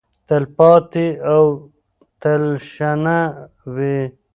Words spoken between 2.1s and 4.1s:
تلشنه وي.